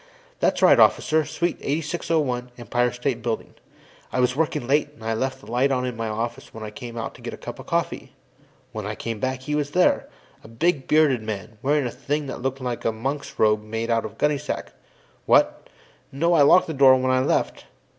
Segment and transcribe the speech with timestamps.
[0.39, 3.53] "That's right, Officer; Suite 8601, Empire State Building.
[4.11, 6.73] I was working late, and I left the lights on in my office when I
[6.81, 8.15] went out to get a cup of coffee.
[8.71, 10.09] When I came back, he was here
[10.43, 14.03] a big, bearded man, wearing a thing that looked like a monk's robe made out
[14.03, 14.73] of gunny sack.
[15.27, 15.69] What?
[16.11, 17.65] No, I locked the door when I left.